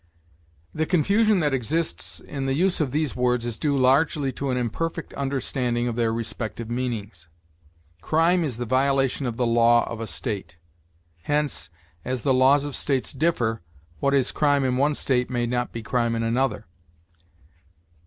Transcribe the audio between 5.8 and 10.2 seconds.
of their respective meanings. Crime is the violation of the law of a